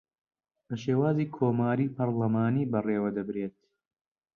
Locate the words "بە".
0.67-0.75